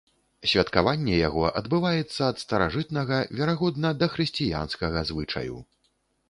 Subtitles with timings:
[0.51, 5.55] Святкаванне яго адбываецца ад старажытнага, верагодна, дахрысціянскага звычаю.